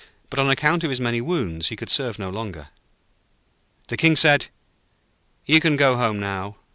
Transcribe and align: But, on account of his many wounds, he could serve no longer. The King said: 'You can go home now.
But, 0.31 0.39
on 0.39 0.49
account 0.49 0.83
of 0.83 0.89
his 0.89 0.99
many 0.99 1.21
wounds, 1.21 1.67
he 1.67 1.75
could 1.75 1.91
serve 1.91 2.17
no 2.17 2.31
longer. 2.31 2.69
The 3.89 3.97
King 3.97 4.15
said: 4.15 4.47
'You 5.45 5.61
can 5.61 5.75
go 5.75 5.95
home 5.95 6.19
now. 6.19 6.55